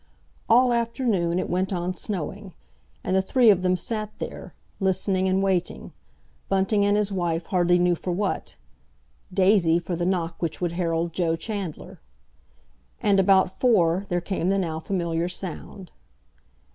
All 0.49 0.73
afternoon 0.73 1.37
it 1.37 1.47
went 1.47 1.71
on 1.71 1.93
snowing; 1.93 2.55
and 3.03 3.15
the 3.15 3.21
three 3.21 3.51
of 3.51 3.61
them 3.61 3.75
sat 3.75 4.09
there, 4.17 4.55
listening 4.79 5.29
and 5.29 5.43
waiting—Bunting 5.43 6.83
and 6.83 6.97
his 6.97 7.11
wife 7.11 7.45
hardly 7.45 7.77
knew 7.77 7.93
for 7.93 8.09
what; 8.11 8.55
Daisy 9.31 9.77
for 9.77 9.95
the 9.95 10.07
knock 10.07 10.41
which 10.41 10.59
would 10.59 10.71
herald 10.71 11.13
Joe 11.13 11.35
Chandler. 11.35 11.99
And 12.99 13.19
about 13.19 13.53
four 13.53 14.07
there 14.09 14.21
came 14.21 14.49
the 14.49 14.57
now 14.57 14.79
familiar 14.79 15.29
sound. 15.29 15.91